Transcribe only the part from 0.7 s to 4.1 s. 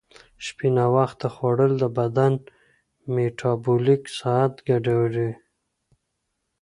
ناوخته خوړل د بدن میټابولیک